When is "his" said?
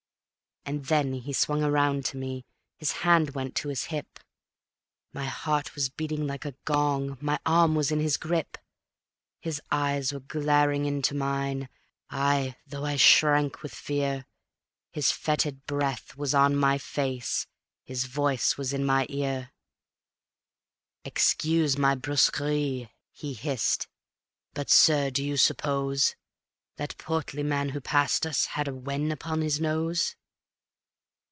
2.77-2.91, 3.69-3.85, 7.99-8.15, 9.41-9.59, 14.91-15.11, 17.83-18.05, 29.41-29.59